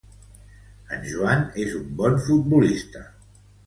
[0.97, 3.09] En Joan és un bon futbolista.